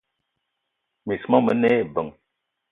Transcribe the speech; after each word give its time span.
Miss 1.05 1.21
mo 1.29 1.37
mene 1.45 1.69
ebeng. 1.81 2.11